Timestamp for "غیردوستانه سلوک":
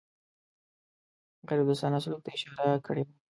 1.49-2.21